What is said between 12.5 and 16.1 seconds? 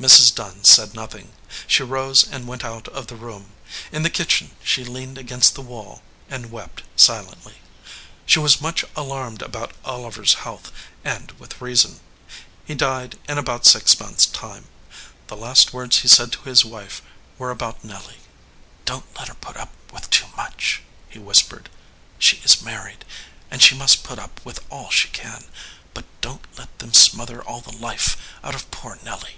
He died in about six months time. The last words he